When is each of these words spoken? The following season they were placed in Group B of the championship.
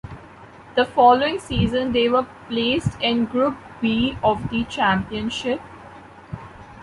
The 0.75 0.83
following 0.85 1.37
season 1.39 1.91
they 1.91 2.09
were 2.09 2.25
placed 2.47 2.99
in 3.01 3.25
Group 3.25 3.55
B 3.81 4.17
of 4.23 4.49
the 4.49 4.63
championship. 4.63 5.61